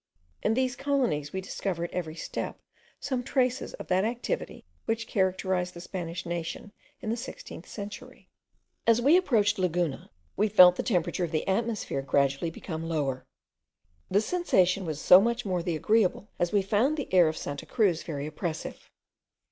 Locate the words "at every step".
1.83-2.59